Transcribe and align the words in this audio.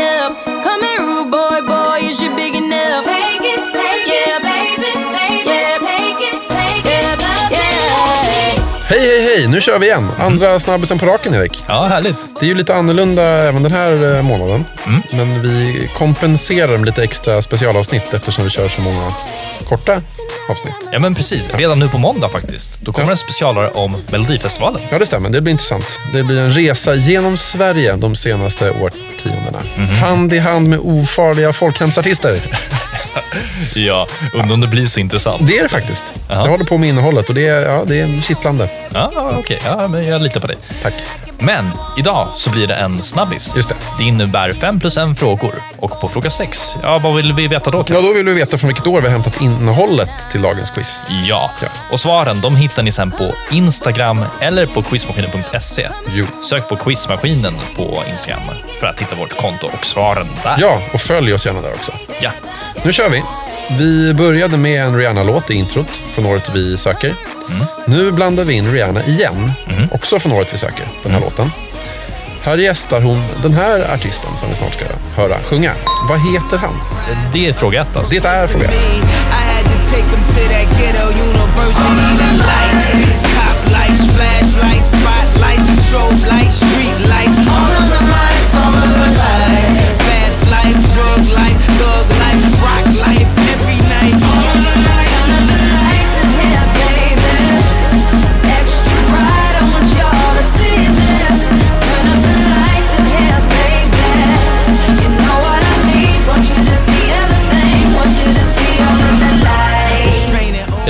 Up? 0.00 0.49
Nu 9.60 9.64
kör 9.64 9.78
vi 9.78 9.86
igen. 9.86 10.08
Andra 10.18 10.60
snabbisen 10.60 10.98
på 10.98 11.06
raken, 11.06 11.34
Erik. 11.34 11.64
Ja, 11.68 11.86
härligt. 11.86 12.16
Det 12.40 12.46
är 12.46 12.48
ju 12.48 12.54
lite 12.54 12.74
annorlunda 12.74 13.22
även 13.22 13.62
den 13.62 13.72
här 13.72 14.16
eh, 14.16 14.22
månaden. 14.22 14.64
Men 15.12 15.42
vi 15.42 15.88
kompenserar 15.98 16.76
med 16.76 16.86
lite 16.86 17.02
extra 17.02 17.42
specialavsnitt 17.42 18.14
eftersom 18.14 18.44
vi 18.44 18.50
kör 18.50 18.68
så 18.68 18.80
många 18.82 19.02
korta 19.68 20.02
avsnitt. 20.50 20.74
Ja, 20.92 20.98
men 20.98 21.14
precis. 21.14 21.48
Redan 21.54 21.78
nu 21.78 21.88
på 21.88 21.98
måndag 21.98 22.28
faktiskt. 22.28 22.80
Då 22.80 22.92
kommer 22.92 23.06
Ja. 23.08 23.10
en 23.10 23.16
specialare 23.16 23.70
om 23.70 23.96
Melodifestivalen. 24.10 24.80
Ja, 24.90 24.98
det 24.98 25.06
stämmer. 25.06 25.30
Det 25.30 25.40
blir 25.40 25.50
intressant. 25.52 25.98
Det 26.12 26.22
blir 26.22 26.38
en 26.40 26.50
resa 26.50 26.94
genom 26.94 27.36
Sverige 27.36 27.96
de 27.96 28.16
senaste 28.16 28.70
årtiondena. 28.70 29.58
Hand 30.00 30.32
i 30.32 30.38
hand 30.38 30.68
med 30.68 30.78
ofarliga 30.82 31.52
folkhemsartister. 31.52 32.42
Ja, 33.74 34.06
undrar 34.34 34.54
om 34.54 34.60
det 34.60 34.66
blir 34.68 34.86
så 34.86 35.00
intressant. 35.00 35.46
Det 35.46 35.58
är 35.58 35.62
det 35.62 35.68
faktiskt. 35.68 36.04
Ja. 36.28 36.34
Jag 36.34 36.50
håller 36.50 36.64
på 36.64 36.78
med 36.78 36.88
innehållet 36.88 37.28
och 37.28 37.34
det 37.34 37.46
är, 37.46 37.60
ja, 37.60 37.84
det 37.86 38.00
är 38.00 38.20
kittlande. 38.22 38.68
Ja, 38.94 39.32
okej. 39.38 39.58
Ja, 39.64 39.88
men 39.88 40.06
jag 40.06 40.22
litar 40.22 40.40
på 40.40 40.46
dig. 40.46 40.56
Tack. 40.82 40.94
Men 41.40 41.70
idag 41.98 42.28
så 42.36 42.50
blir 42.50 42.66
det 42.66 42.74
en 42.74 43.02
snabbis. 43.02 43.52
Just 43.56 43.68
det. 43.68 43.74
Det 43.98 44.04
innebär 44.04 44.52
fem 44.54 44.80
plus 44.80 44.96
en 44.96 45.16
frågor. 45.16 45.54
Och 45.78 46.00
på 46.00 46.08
fråga 46.08 46.30
sex, 46.30 46.74
ja, 46.82 46.98
vad 46.98 47.14
vill 47.16 47.32
vi 47.32 47.48
veta 47.48 47.70
då? 47.70 47.78
Ja, 47.78 47.82
Kalle? 47.84 48.00
då 48.00 48.12
vill 48.12 48.26
vi 48.26 48.34
veta 48.34 48.58
från 48.58 48.68
vilket 48.68 48.86
år 48.86 49.00
vi 49.00 49.06
har 49.06 49.12
hämtat 49.12 49.40
innehållet 49.40 50.30
till 50.30 50.42
dagens 50.42 50.70
quiz. 50.70 51.00
Ja. 51.08 51.50
Ja. 51.62 51.68
och 51.92 52.00
svaren 52.00 52.40
de 52.40 52.56
hittar 52.56 52.82
ni 52.82 52.92
sen 52.92 53.10
på 53.10 53.34
Instagram 53.50 54.24
eller 54.40 54.66
på 54.66 54.82
quizmaskinen.se. 54.82 55.88
Jo. 56.08 56.26
Sök 56.50 56.68
på 56.68 56.76
quizmaskinen 56.76 57.54
på 57.76 58.02
Instagram 58.10 58.42
för 58.80 58.86
att 58.86 59.00
hitta 59.00 59.14
vårt 59.14 59.36
konto 59.40 59.66
och 59.78 59.84
svaren 59.86 60.28
där. 60.42 60.56
Ja, 60.60 60.78
och 60.94 61.00
följ 61.00 61.34
oss 61.34 61.46
gärna 61.46 61.60
där 61.60 61.70
också. 61.72 61.92
ja. 62.20 62.30
Nu 62.82 62.92
kör 62.92 63.08
vi. 63.08 63.22
Vi 63.78 64.14
började 64.14 64.56
med 64.56 64.84
en 64.84 64.96
Rihanna-låt 64.96 65.50
i 65.50 65.54
introt 65.54 66.00
från 66.14 66.26
året 66.26 66.50
vi 66.54 66.76
söker. 66.76 67.14
Nu 67.86 68.12
blandar 68.12 68.44
vi 68.44 68.54
in 68.54 68.72
Rihanna 68.72 69.04
igen, 69.04 69.52
också 69.92 70.18
från 70.18 70.32
året 70.32 70.54
vi 70.54 70.58
söker, 70.58 70.86
den 71.02 71.12
här 71.12 71.20
låten. 71.20 71.50
Här 72.42 72.58
gästar 72.58 73.00
hon 73.00 73.24
den 73.42 73.54
här 73.54 73.94
artisten 73.94 74.30
som 74.36 74.48
vi 74.50 74.56
snart 74.56 74.74
ska 74.74 74.84
höra 75.16 75.38
sjunga. 75.38 75.72
Vad 76.08 76.20
heter 76.32 76.56
han? 76.56 76.74
Det 77.32 77.48
är 77.48 77.52
fråga 77.52 77.82
ett 77.82 77.96
alltså. 77.96 78.14
Det 78.14 78.24
är 78.26 78.46
fråga 78.46 78.64
ett. 78.64 78.74
I 78.74 79.00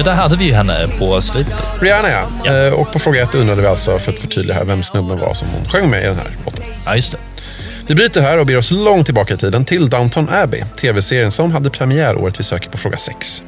Ja, 0.00 0.05
där 0.05 0.12
hade 0.12 0.37
vi 0.37 0.44
ju 0.44 0.53
henne 0.53 0.88
på 0.99 1.21
slutet. 1.21 1.62
Rihanna 1.81 2.11
ja. 2.11 2.28
Ja. 2.44 2.56
Eh, 2.56 2.72
Och 2.72 2.93
på 2.93 2.99
fråga 2.99 3.22
ett 3.22 3.34
undrade 3.34 3.62
vi 3.62 3.69
alltså, 3.69 3.99
för 3.99 4.12
att 4.12 4.19
förtydliga 4.19 4.56
här, 4.56 4.65
vem 4.65 4.83
snubben 4.83 5.19
var 5.19 5.34
som 5.34 5.49
hon 5.49 5.69
sjöng 5.69 5.91
med 5.91 6.03
i 6.03 6.06
den 6.06 6.16
här 6.16 6.27
låten. 6.44 6.65
Ja, 6.87 6.94
just 6.97 7.12
det. 7.12 7.19
Vi 7.87 7.94
bryter 7.94 8.22
här 8.22 8.39
och 8.39 8.47
ber 8.47 8.56
oss 8.56 8.71
långt 8.71 9.05
tillbaka 9.06 9.34
i 9.34 9.37
tiden 9.37 9.65
till 9.65 9.91
Downton 9.91 10.28
Abbey, 10.28 10.65
tv-serien 10.77 11.31
som 11.31 11.53
hade 11.53 11.71
premiär 11.71 12.16
året 12.16 12.41
vi 12.41 12.44
söker 12.44 12.71
på 12.71 12.78
fråga 12.78 12.97
sex. 12.97 13.43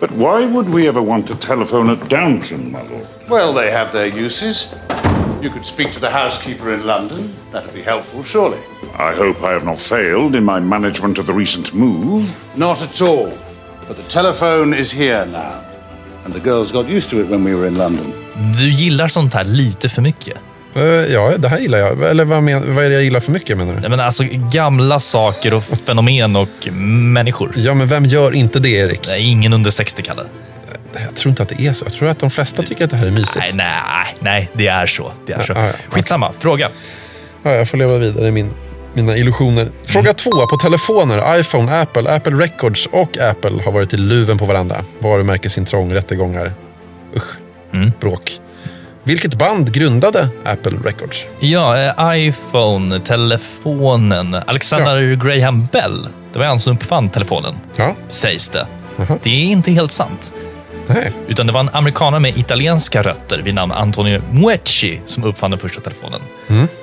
But 0.00 0.10
why 0.10 0.46
would 0.46 0.68
we 0.68 0.88
ever 0.88 1.00
want 1.00 1.26
to 1.28 1.34
telephone 1.34 1.92
at 1.92 2.10
Downton, 2.10 2.58
my 2.58 2.78
lord? 2.90 3.06
Well, 3.28 3.54
they 3.62 3.70
have 3.72 3.90
their 3.92 4.24
uses. 4.26 4.74
You 5.42 5.50
could 5.50 5.64
speak 5.66 5.92
to 5.92 6.00
the 6.00 6.10
housekeeper 6.10 6.74
in 6.74 6.86
London. 6.86 7.34
That 7.52 7.62
would 7.64 7.84
be 7.84 7.90
helpful, 7.90 8.24
surely. 8.24 8.58
I 9.10 9.12
hope 9.18 9.40
I 9.50 9.52
have 9.52 9.64
not 9.64 9.80
failed 9.80 10.34
in 10.34 10.44
my 10.44 10.60
management 10.60 11.18
of 11.18 11.26
the 11.26 11.32
recent 11.32 11.72
move. 11.74 12.24
Not 12.54 12.82
at 12.82 13.00
all. 13.02 13.30
But 13.88 13.96
the 13.96 14.02
telephone 14.12 14.76
is 14.78 14.92
here 14.94 15.26
now. 15.26 15.52
And 16.24 16.34
the 16.34 16.40
girls 16.40 16.72
got 16.72 16.88
used 16.88 17.10
to 17.10 17.16
it 17.20 17.30
when 17.30 17.44
we 17.44 17.54
were 17.54 17.66
in 17.68 17.74
London. 17.78 18.12
Du 18.58 18.70
gillar 18.70 19.08
sånt 19.08 19.34
här 19.34 19.44
lite 19.44 19.88
för 19.88 20.02
mycket. 20.02 20.38
Eh, 20.74 20.82
Ja, 20.84 21.32
det 21.38 21.48
här 21.48 21.58
gillar 21.58 21.78
jag. 21.78 22.02
Eller 22.02 22.24
vad, 22.24 22.42
men, 22.42 22.74
vad 22.74 22.84
är 22.84 22.88
det 22.88 22.94
jag 22.94 23.04
gillar 23.04 23.20
för 23.20 23.32
mycket 23.32 23.58
menar 23.58 23.74
du? 23.74 23.82
Jag 23.82 23.90
menar, 23.90 24.04
alltså, 24.04 24.24
gamla 24.52 25.00
saker 25.00 25.54
och 25.54 25.62
fenomen 25.64 26.36
och 26.36 26.68
människor. 26.72 27.52
Ja, 27.56 27.74
men 27.74 27.88
vem 27.88 28.04
gör 28.04 28.32
inte 28.34 28.58
det, 28.60 28.68
Erik? 28.68 29.00
Nej, 29.08 29.28
ingen 29.30 29.52
under 29.52 29.70
60, 29.70 30.02
Kalle. 30.02 30.22
Jag 30.92 31.14
tror 31.14 31.30
inte 31.30 31.42
att 31.42 31.48
det 31.48 31.60
är 31.66 31.72
så. 31.72 31.84
Jag 31.84 31.92
tror 31.92 32.08
att 32.08 32.18
de 32.18 32.30
flesta 32.30 32.62
tycker 32.62 32.84
att 32.84 32.90
det 32.90 32.96
här 32.96 33.06
är 33.06 33.10
mysigt. 33.10 33.36
Nej, 33.38 33.52
nej, 33.54 34.16
nej, 34.20 34.50
det 34.52 34.66
är 34.68 34.86
så. 34.86 35.12
Det 35.26 35.32
är 35.32 35.42
så. 35.42 35.52
Ja, 35.52 35.66
ja. 35.66 35.72
Skitsamma, 35.88 36.32
fråga. 36.38 36.68
Ja, 37.42 37.50
jag 37.50 37.68
får 37.68 37.78
leva 37.78 37.96
vidare 37.98 38.28
i 38.28 38.30
min, 38.30 38.50
mina 38.94 39.16
illusioner. 39.16 39.68
Fråga 39.84 40.14
två. 40.14 40.46
På 40.46 40.56
telefoner, 40.56 41.38
iPhone, 41.40 41.80
Apple, 41.80 42.10
Apple 42.14 42.32
Records 42.32 42.86
och 42.86 43.18
Apple 43.18 43.62
har 43.64 43.72
varit 43.72 43.94
i 43.94 43.96
luven 43.96 44.38
på 44.38 44.44
varandra. 44.46 44.84
Varumärkesintrång, 44.98 45.92
rättegångar. 45.94 46.52
Usch. 47.16 47.36
Bråk. 48.00 48.32
Vilket 49.04 49.34
band 49.34 49.72
grundade 49.72 50.28
Apple 50.44 50.78
Records? 50.84 51.24
Ja, 51.40 51.78
eh, 51.78 52.18
iPhone, 52.28 53.00
telefonen. 53.00 54.36
Alexander 54.46 55.14
Graham 55.14 55.66
Bell. 55.72 56.08
Det 56.32 56.38
var 56.38 56.46
han 56.46 56.60
som 56.60 56.72
uppfann 56.72 57.08
telefonen, 57.10 57.54
Ja, 57.76 57.94
sägs 58.08 58.48
det. 58.48 58.66
Jaha. 58.96 59.18
Det 59.22 59.30
är 59.30 59.44
inte 59.52 59.72
helt 59.72 59.92
sant. 59.92 60.32
nej. 60.86 61.12
Utan 61.28 61.46
det 61.46 61.52
var 61.52 61.60
en 61.60 61.70
amerikanare 61.72 62.20
med 62.20 62.38
italienska 62.38 63.02
rötter 63.02 63.38
vid 63.42 63.54
namn 63.54 63.72
Antonio 63.72 64.20
Muecci 64.30 65.00
som 65.04 65.24
uppfann 65.24 65.50
den 65.50 65.60
första 65.60 65.80
telefonen. 65.80 66.20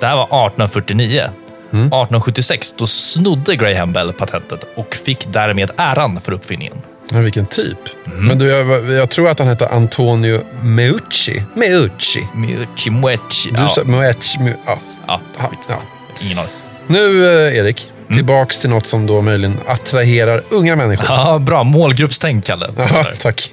Det 0.00 0.06
här 0.06 0.16
var 0.16 0.24
1849. 0.24 1.22
1876 1.70 2.74
då 2.78 2.86
snodde 2.86 3.56
Graham 3.56 3.92
Bell 3.92 4.12
patentet 4.12 4.66
och 4.76 4.94
fick 5.04 5.26
därmed 5.32 5.70
äran 5.76 6.20
för 6.20 6.32
uppfinningen. 6.32 6.74
Men 7.12 7.24
vilken 7.24 7.46
typ. 7.46 7.78
Men 8.04 8.38
du, 8.38 8.46
jag, 8.46 8.90
jag 8.90 9.10
tror 9.10 9.28
att 9.28 9.38
han 9.38 9.48
heter 9.48 9.66
Antonio 9.74 10.40
Meucci. 10.62 11.42
Meucci. 11.54 12.26
Muecci, 12.34 12.90
Muecci. 12.90 13.50
Du 13.50 13.60
Ja, 13.60 13.68
sa 13.68 13.84
Meucci. 13.84 14.38
Mu, 14.40 14.54
ja. 14.66 14.78
ja, 15.06 15.20
Ja, 15.38 15.48
skit. 15.48 15.58
ja. 15.68 15.76
Ingen 16.22 16.38
aning. 16.38 16.50
Nu, 16.86 17.26
eh, 17.48 17.56
Erik. 17.56 17.90
Tillbaks 18.12 18.60
till 18.60 18.70
något 18.70 18.86
som 18.86 19.06
då 19.06 19.22
möjligen 19.22 19.58
attraherar 19.66 20.42
unga 20.50 20.76
människor. 20.76 21.06
Ja, 21.08 21.38
bra. 21.38 21.64
Målgruppstänk, 21.64 22.44
Kalle. 22.44 22.70
Ja, 22.76 23.06
tack. 23.20 23.52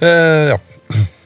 Eh, 0.00 0.08
ja. 0.08 0.58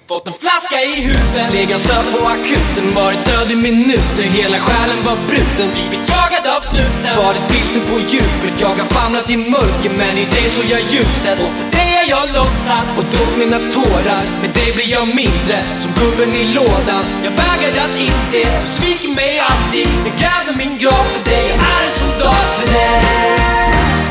Fått 0.08 0.28
en 0.28 0.38
flaska 0.44 0.78
i 0.90 0.94
huvudet, 1.08 1.52
legat 1.52 1.80
söp 1.80 2.06
på 2.14 2.20
akuten 2.36 2.86
Varit 2.94 3.22
död 3.30 3.50
i 3.50 3.56
minuter, 3.56 4.24
hela 4.38 4.58
själen 4.66 5.00
var 5.06 5.16
bruten 5.28 5.68
Blivit 5.74 6.04
jagad 6.14 6.44
av 6.56 6.60
snuten, 6.70 7.12
varit 7.24 7.44
vilsen 7.52 7.82
på 7.90 7.96
djupet 8.12 8.54
Jag 8.64 8.74
har 8.80 8.88
famlat 8.98 9.30
i 9.30 9.36
mörker. 9.36 9.92
Men 10.00 10.14
i 10.22 10.24
dig 10.34 10.46
såg 10.54 10.66
jag 10.74 10.82
ljuset 10.92 11.38
Och 11.44 11.52
för 11.58 11.68
dig 11.76 11.90
är 12.00 12.06
jag 12.14 12.24
låtsat 12.36 12.88
och 12.98 13.06
drog 13.12 13.32
mina 13.42 13.58
tårar 13.76 14.22
Med 14.42 14.50
dig 14.58 14.68
blir 14.76 14.90
jag 14.98 15.06
mindre, 15.22 15.58
som 15.82 15.90
gubben 16.00 16.30
i 16.42 16.44
lådan 16.58 17.04
Jag 17.26 17.32
vägrar 17.42 17.84
att 17.86 17.96
inse, 18.06 18.42
du 18.62 18.66
sviker 18.76 19.12
mig 19.20 19.32
alltid 19.50 19.88
Jag 20.06 20.14
gräver 20.20 20.54
min 20.62 20.74
grav 20.82 21.04
för 21.14 21.22
dig, 21.30 21.44
jag 21.52 21.68
är 21.76 21.82
en 21.88 21.94
soldat 22.02 22.48
för 22.58 22.68
dig. 22.76 23.02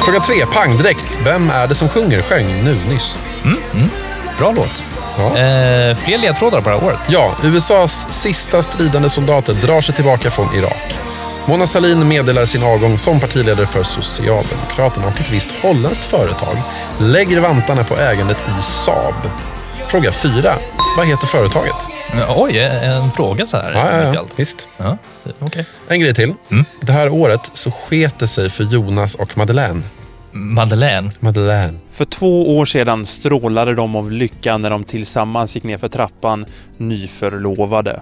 Fråga 0.06 0.20
tre, 0.20 0.46
pang 0.46 0.78
direkt. 0.78 1.08
Vem 1.24 1.50
är 1.50 1.68
det 1.68 1.76
som 1.76 1.90
sjunger, 1.90 2.22
sjöng 2.22 2.48
nu 2.64 2.74
nyss? 2.90 3.18
Bra 4.38 4.52
låt. 4.52 4.97
Ja. 5.18 5.26
Eh, 5.26 5.96
fler 5.96 6.18
ledtrådar 6.18 6.62
på 6.62 6.70
det 6.70 6.76
här 6.76 6.84
året. 6.86 7.00
Ja, 7.10 7.36
USAs 7.44 8.08
sista 8.10 8.62
stridande 8.62 9.10
soldater 9.10 9.54
drar 9.54 9.82
sig 9.82 9.96
tillbaka 9.96 10.32
från 10.32 10.56
Irak. 10.56 10.96
Mona 11.46 11.68
Sahlin 11.68 12.08
meddelar 12.08 12.46
sin 12.46 12.64
avgång 12.64 12.98
som 12.98 13.20
partiledare 13.20 13.66
för 13.68 13.84
Socialdemokraterna 13.84 15.08
och 15.08 15.20
ett 15.20 15.30
visst 15.30 15.52
holländskt 15.62 16.06
företag 16.06 16.58
lägger 17.00 17.40
vantarna 17.40 17.84
på 17.84 17.98
ägandet 17.98 18.38
i 18.60 18.62
Saab. 18.62 19.14
Fråga 19.88 20.12
fyra. 20.12 20.56
Vad 20.98 21.08
heter 21.08 21.28
företaget? 21.28 21.76
Oj, 22.36 22.60
en 22.60 23.12
fråga 23.12 23.46
så 23.46 23.58
här. 23.58 23.72
Ja, 23.72 24.02
ja, 24.04 24.12
ja. 24.14 24.24
Visst. 24.36 24.68
Ja, 24.78 24.98
okej. 25.40 25.66
En 25.88 26.00
grej 26.00 26.14
till. 26.14 26.34
Det 26.82 26.92
här 26.92 27.10
året 27.10 27.52
så 27.54 27.72
sket 27.72 28.20
det 28.20 28.28
sig 28.28 28.50
för 28.50 28.64
Jonas 28.64 29.16
och 29.16 29.38
Madeleine. 29.38 29.84
Madeleine. 30.38 31.12
Madeleine. 31.20 31.80
För 31.92 32.06
två 32.06 32.58
år 32.58 32.66
sedan 32.66 33.06
strålade 33.06 33.76
de 33.76 33.96
av 33.96 34.12
lycka 34.12 34.58
när 34.58 34.70
de 34.70 34.84
tillsammans 34.84 35.56
gick 35.56 35.64
ner 35.64 35.78
för 35.78 35.90
trappan 35.90 36.46
nyförlovade. 36.78 38.02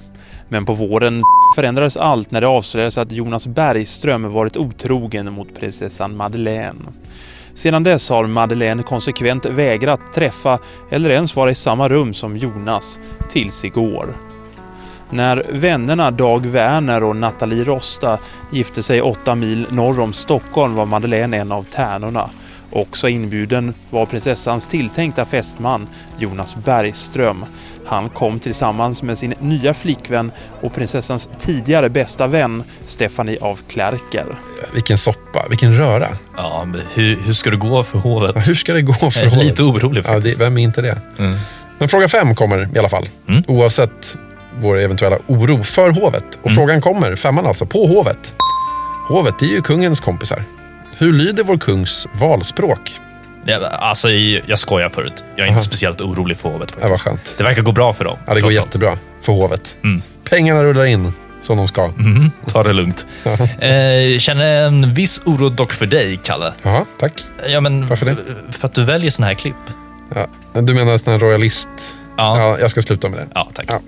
Men 0.49 0.65
på 0.65 0.73
våren 0.73 1.21
förändrades 1.55 1.97
allt 1.97 2.31
när 2.31 2.41
det 2.41 2.47
avslöjades 2.47 2.97
att 2.97 3.11
Jonas 3.11 3.47
Bergström 3.47 4.33
varit 4.33 4.57
otrogen 4.57 5.33
mot 5.33 5.59
prinsessan 5.59 6.17
Madeleine. 6.17 6.79
Sedan 7.53 7.83
dess 7.83 8.09
har 8.09 8.27
Madeleine 8.27 8.83
konsekvent 8.83 9.45
vägrat 9.45 10.13
träffa 10.13 10.59
eller 10.91 11.09
ens 11.09 11.35
vara 11.35 11.51
i 11.51 11.55
samma 11.55 11.89
rum 11.89 12.13
som 12.13 12.37
Jonas, 12.37 12.99
tills 13.29 13.65
igår. 13.65 14.07
När 15.09 15.45
vännerna 15.49 16.11
Dag 16.11 16.45
Werner 16.45 17.03
och 17.03 17.15
Nathalie 17.15 17.63
Rosta 17.63 18.17
gifte 18.51 18.83
sig 18.83 19.01
åtta 19.01 19.35
mil 19.35 19.67
norr 19.69 19.99
om 19.99 20.13
Stockholm 20.13 20.75
var 20.75 20.85
Madeleine 20.85 21.37
en 21.37 21.51
av 21.51 21.63
tärnorna. 21.63 22.29
Också 22.71 23.09
inbjuden 23.09 23.73
var 23.89 24.05
prinsessans 24.05 24.65
tilltänkta 24.65 25.25
fästman 25.25 25.87
Jonas 26.17 26.55
Bergström. 26.55 27.45
Han 27.85 28.09
kom 28.09 28.39
tillsammans 28.39 29.03
med 29.03 29.17
sin 29.17 29.33
nya 29.39 29.73
flickvän 29.73 30.31
och 30.61 30.73
prinsessans 30.75 31.29
tidigare 31.39 31.89
bästa 31.89 32.27
vän 32.27 32.63
Stephanie 32.85 33.37
av 33.41 33.59
Klerker. 33.67 34.25
Vilken 34.73 34.97
soppa, 34.97 35.45
vilken 35.49 35.77
röra. 35.77 36.07
Ja, 36.37 36.65
men 36.65 36.81
hur, 36.95 37.15
hur 37.25 37.33
ska 37.33 37.49
det 37.51 37.57
gå 37.57 37.83
för 37.83 37.99
hovet? 37.99 38.31
Ja, 38.35 38.41
hur 38.45 38.55
ska 38.55 38.73
det 38.73 38.81
gå 38.81 38.93
för 38.93 39.11
Jag 39.15 39.21
är 39.21 39.29
hovet? 39.29 39.43
lite 39.43 39.63
orolig 39.63 39.99
Ja, 40.05 40.13
faktiskt. 40.13 40.39
det, 40.39 40.45
vem 40.45 40.57
är 40.57 40.61
inte 40.63 40.81
det? 40.81 40.97
Mm. 41.19 41.37
Men 41.77 41.89
fråga 41.89 42.07
fem 42.07 42.35
kommer 42.35 42.75
i 42.75 42.79
alla 42.79 42.89
fall. 42.89 43.09
Oavsett 43.47 44.17
vår 44.61 44.79
eventuella 44.79 45.17
oro 45.27 45.63
för 45.63 45.89
hovet. 45.89 46.23
Och 46.41 46.51
frågan 46.51 46.81
kommer, 46.81 47.15
femman 47.15 47.45
alltså, 47.47 47.65
på 47.65 47.87
hovet. 47.87 48.35
Hovet 49.07 49.41
är 49.41 49.45
ju 49.45 49.61
kungens 49.61 49.99
kompisar. 49.99 50.43
Hur 50.97 51.13
lyder 51.13 51.43
vår 51.43 51.57
kungs 51.57 52.07
valspråk? 52.13 52.91
Ja, 53.45 53.67
alltså, 53.67 54.09
jag 54.45 54.59
skojar 54.59 54.89
förut. 54.89 55.23
Jag 55.35 55.43
är 55.43 55.47
inte 55.49 55.57
Aha. 55.59 55.63
speciellt 55.65 56.01
orolig 56.01 56.37
för 56.37 56.49
hovet 56.49 56.69
Ja, 56.71 56.77
vad 56.79 56.89
faktiskt. 56.89 57.03
skönt. 57.07 57.33
Det 57.37 57.43
verkar 57.43 57.61
gå 57.61 57.71
bra 57.71 57.93
för 57.93 58.05
dem. 58.05 58.17
Ja, 58.27 58.33
det 58.33 58.41
går 58.41 58.49
allt. 58.49 58.57
jättebra 58.57 58.97
för 59.21 59.33
hovet. 59.33 59.75
Mm. 59.83 60.01
Pengarna 60.29 60.63
rullar 60.63 60.85
in 60.85 61.13
som 61.41 61.57
de 61.57 61.67
ska. 61.67 61.87
Mhm, 61.87 62.31
Ta 62.47 62.63
det 62.63 62.73
lugnt. 62.73 63.05
eh, 63.59 64.17
känner 64.19 64.67
en 64.67 64.93
viss 64.93 65.21
oro 65.25 65.49
dock 65.49 65.73
för 65.73 65.85
dig, 65.85 66.19
Kalle. 66.23 66.53
Jaha, 66.61 66.85
tack. 66.99 67.23
Ja, 67.47 67.61
men, 67.61 67.87
Varför 67.87 68.05
det? 68.05 68.15
För 68.51 68.67
att 68.67 68.73
du 68.73 68.83
väljer 68.83 69.09
såna 69.09 69.27
här 69.27 69.33
klipp. 69.33 69.55
Ja. 70.15 70.27
Du 70.61 70.73
menar 70.73 70.97
sån 70.97 71.13
här 71.13 71.19
royalist? 71.19 71.69
Ja. 72.17 72.39
Ja, 72.39 72.59
jag 72.59 72.71
ska 72.71 72.81
sluta 72.81 73.09
med 73.09 73.19
det. 73.19 73.27
Ja, 73.35 73.49
tack. 73.53 73.65
Ja. 73.69 73.79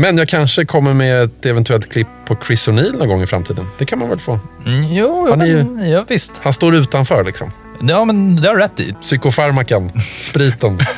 Men 0.00 0.18
jag 0.18 0.28
kanske 0.28 0.64
kommer 0.64 0.94
med 0.94 1.22
ett 1.22 1.46
eventuellt 1.46 1.92
klipp 1.92 2.06
på 2.26 2.36
Chris 2.46 2.68
O'Neill 2.68 2.98
någon 2.98 3.08
gång 3.08 3.22
i 3.22 3.26
framtiden. 3.26 3.66
Det 3.78 3.84
kan 3.84 3.98
man 3.98 4.08
väl 4.08 4.18
få? 4.18 4.40
Mm, 4.66 4.84
jo, 4.92 5.26
Han 5.30 5.46
ju- 5.48 5.64
men, 5.64 5.90
ja, 5.90 6.04
visst. 6.08 6.32
Han 6.42 6.52
står 6.52 6.74
utanför 6.74 7.24
liksom. 7.24 7.52
Ja, 7.80 8.04
men 8.04 8.36
det 8.42 8.48
har 8.48 8.54
du 8.56 8.62
rätt 8.62 8.80
i. 8.80 8.92
Psykofarmakan, 9.02 9.90
spriten. 10.20 10.78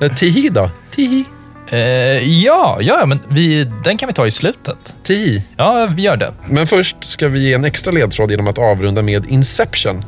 Eh, 0.00 0.14
Tihi 0.14 0.48
då? 0.48 0.70
Tihi? 0.90 1.24
Eh, 1.70 1.78
ja, 2.44 2.78
ja, 2.80 3.06
men 3.06 3.20
vi, 3.28 3.64
den 3.84 3.96
kan 3.98 4.06
vi 4.06 4.12
ta 4.12 4.26
i 4.26 4.30
slutet. 4.30 4.94
Tihi. 5.02 5.42
Ja, 5.56 5.88
vi 5.96 6.02
gör 6.02 6.16
det. 6.16 6.32
Men 6.50 6.66
först 6.66 7.04
ska 7.04 7.28
vi 7.28 7.40
ge 7.40 7.52
en 7.54 7.64
extra 7.64 7.92
ledtråd 7.92 8.30
genom 8.30 8.48
att 8.48 8.58
avrunda 8.58 9.02
med 9.02 9.24
Inception. 9.30 10.04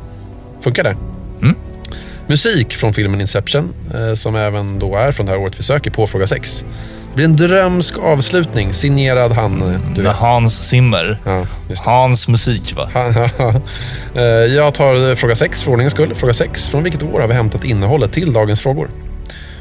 Funkar 0.61 0.85
det? 0.85 0.97
Mm. 1.43 1.55
Musik 2.27 2.75
från 2.75 2.95
filmen 2.95 3.21
Inception, 3.21 3.73
eh, 3.95 4.15
som 4.15 4.37
även 4.37 4.79
då 4.79 4.97
är 4.97 5.13
från 5.13 5.27
det 5.27 5.33
här 5.33 5.39
året 5.39 5.59
vi 5.59 5.63
söker 5.63 5.91
på 5.91 6.07
fråga 6.07 6.27
6. 6.27 6.65
Det 7.13 7.17
blir 7.17 7.25
en 7.25 7.37
drömsk 7.37 7.99
avslutning, 7.99 8.73
signerad 8.73 9.33
han, 9.33 9.81
du 9.95 10.03
vet. 10.03 10.13
Hans 10.17 10.69
Zimmer. 10.69 11.19
Ja. 11.25 11.47
Hans 11.85 12.29
musik, 12.29 12.75
va? 12.77 12.89
Eh, 14.15 14.23
Jag 14.23 14.75
tar 14.75 15.09
eh, 15.11 15.15
fråga 15.15 15.35
6 15.35 15.63
för 15.63 15.71
ordningens 15.73 15.93
skull. 15.93 16.15
Fråga 16.15 16.33
6. 16.33 16.69
Från 16.69 16.83
vilket 16.83 17.03
år 17.03 17.21
har 17.21 17.29
vi 17.29 17.35
hämtat 17.35 17.65
innehållet 17.65 18.13
till 18.13 18.33
dagens 18.33 18.61
frågor? 18.61 18.89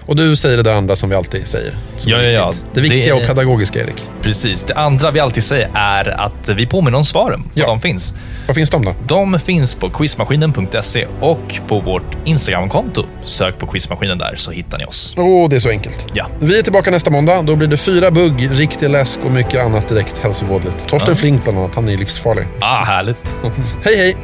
Och 0.06 0.16
du 0.16 0.36
säger 0.36 0.58
det 0.58 0.64
där 0.64 0.74
andra 0.74 0.96
som 0.96 1.10
vi 1.10 1.16
alltid 1.16 1.48
säger. 1.48 1.76
Ja, 2.06 2.18
ja, 2.18 2.30
ja. 2.30 2.54
Det 2.74 2.82
viktiga 2.82 3.16
Det- 3.16 3.22
och 3.22 3.28
pedagogiska, 3.28 3.80
Erik. 3.80 4.04
Precis. 4.22 4.64
Det 4.64 4.74
andra 4.74 5.12
vi 5.12 5.20
alltid 5.20 5.44
säger 5.44 5.70
är 5.74 6.22
att 6.22 6.50
vi 6.50 6.66
påminner 6.68 6.98
om 6.98 7.06
svaren. 7.06 7.44
Ja. 7.54 7.68
De 7.68 7.82
finns. 7.82 8.14
Var 8.48 8.54
finns 8.56 8.70
de 8.70 8.86
då? 8.86 8.96
De 9.08 9.40
finns 9.40 9.76
på 9.76 9.90
quizmaskinen.se 9.90 11.08
och 11.20 11.60
på 11.68 11.80
vårt 11.80 12.18
Instagramkonto. 12.26 13.04
Sök 13.24 13.58
på 13.58 13.68
quizmaskinen 13.68 14.18
där 14.18 14.34
så 14.36 14.52
hittar 14.52 14.78
ni 14.78 14.86
oss. 14.86 15.14
Åh, 15.18 15.50
det 15.50 15.56
är 15.56 15.60
så 15.60 15.70
enkelt. 15.70 16.08
Ja. 16.14 16.28
Vi 16.40 16.60
är 16.60 16.62
tillbaka 16.64 16.92
nästa 16.92 17.10
måndag. 17.12 17.42
Då 17.42 17.56
blir 17.56 17.68
det 17.68 17.78
fyra 17.78 18.12
bugg, 18.12 18.50
riktig 18.52 18.90
läsk 18.90 19.20
och 19.26 19.32
mycket 19.32 19.64
annat 19.64 19.88
direkt 19.88 20.20
hälsovådligt. 20.20 20.88
Torsten 20.88 21.10
Ja. 21.10 21.16
Flink 21.16 21.44
bland 21.44 21.60
annat, 21.60 21.76
han 21.76 21.88
är 21.88 21.92
ju 21.92 21.98
livsfarlig. 21.98 22.48
Ah, 22.60 22.84
härligt. 22.84 23.36
hej, 23.84 23.98
hej! 23.98 24.18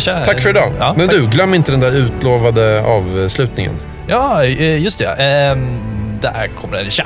Tja. 0.00 0.22
Tack 0.24 0.40
för 0.40 0.50
idag. 0.50 0.72
Ja, 0.78 0.94
Men 0.98 1.06
tack. 1.08 1.16
du, 1.16 1.26
glöm 1.26 1.54
inte 1.54 1.70
den 1.72 1.80
där 1.80 1.92
utlovade 1.92 2.82
avslutningen. 2.82 3.72
Ja, 4.06 4.44
eh, 4.44 4.82
just 4.82 4.98
det. 4.98 5.06
Ehm, 5.06 5.80
där 6.20 6.48
kommer 6.56 6.76
den. 6.76 6.90
Tja. 6.90 7.04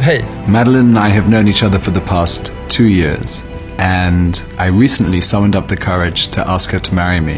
Hej! 0.00 0.24
Madeline 0.46 0.96
and 0.96 1.08
I 1.08 1.14
have 1.16 1.26
known 1.26 1.48
each 1.48 1.62
other 1.62 1.78
for 1.78 1.92
the 1.92 2.00
past 2.00 2.52
two 2.68 2.84
years, 2.88 3.44
and 3.78 4.42
I 4.58 4.82
recently 4.82 5.20
summoned 5.20 5.56
up 5.56 5.68
the 5.68 5.76
courage 5.76 6.30
to 6.30 6.40
ask 6.40 6.72
her 6.72 6.78
to 6.78 6.94
marry 6.94 7.20
me. 7.20 7.36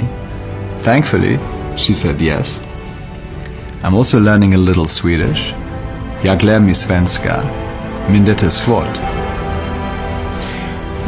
Thankfully, 0.80 1.38
she 1.76 1.94
said 1.94 2.20
yes. 2.20 2.62
I'm 3.82 3.94
also 3.94 4.20
learning 4.20 4.54
a 4.54 4.58
little 4.58 4.88
Swedish. 4.88 5.54
Jag 6.22 6.42
lär 6.42 6.60
mig 6.60 6.74
svenska, 6.74 7.34
men 8.08 8.24
det 8.24 8.42
är 8.42 8.48
svårt. 8.48 9.00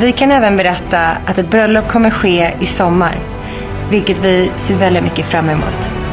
Vi 0.01 0.13
kan 0.13 0.31
även 0.31 0.57
berätta 0.57 1.01
att 1.27 1.39
ett 1.39 1.51
bröllop 1.51 1.89
kommer 1.89 2.11
ske 2.11 2.55
i 2.61 2.67
sommar, 2.67 3.19
vilket 3.91 4.19
vi 4.19 4.51
ser 4.57 4.77
väldigt 4.77 5.05
mycket 5.05 5.27
fram 5.27 5.49
emot. 5.49 6.04